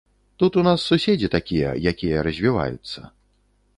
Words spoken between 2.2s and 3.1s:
развіваюцца.